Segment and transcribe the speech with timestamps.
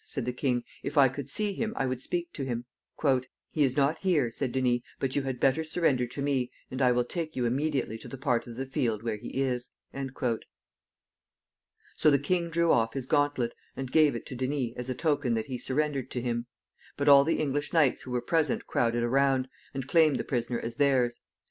[0.03, 0.63] said the king.
[0.81, 2.65] "If I could see him I would speak to him."
[3.51, 6.91] "He is not here," said Denys; "but you had better surrender to me, and I
[6.91, 9.69] will take you immediately to the part of the field where he is."
[11.95, 15.35] So the king drew off his gauntlet, and gave it to Denys as a token
[15.35, 16.47] that he surrendered to him;
[16.97, 20.77] but all the English knights who were present crowded around, and claimed the prisoner as
[20.77, 21.19] theirs.